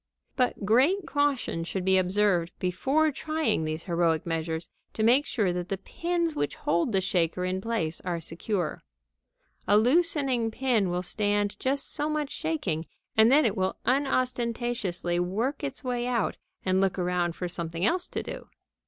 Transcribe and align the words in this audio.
"]But 0.35 0.65
great 0.65 1.05
caution 1.05 1.63
should 1.63 1.85
be 1.85 1.99
observed 1.99 2.53
before 2.57 3.11
trying 3.11 3.65
these 3.65 3.83
heroic 3.83 4.25
measures 4.25 4.67
to 4.95 5.03
make 5.03 5.27
sure 5.27 5.53
that 5.53 5.69
the 5.69 5.77
pins 5.77 6.35
which 6.35 6.55
hold 6.55 6.91
the 6.91 6.99
shaker 7.01 7.45
in 7.45 7.61
place 7.61 8.01
are 8.03 8.19
secure. 8.19 8.81
A 9.67 9.77
loosened 9.77 10.53
pin 10.53 10.89
will 10.89 11.03
stand 11.03 11.55
just 11.59 11.93
so 11.93 12.09
much 12.09 12.31
shaking, 12.31 12.87
and 13.15 13.31
then 13.31 13.45
it 13.45 13.55
will 13.55 13.77
unostentatiously 13.85 15.19
work 15.19 15.63
its 15.63 15.83
way 15.83 16.07
out 16.07 16.35
and 16.65 16.81
look 16.81 16.97
around 16.97 17.35
for 17.35 17.47
something 17.47 17.85
else 17.85 18.07
to 18.07 18.23
do. 18.23 18.49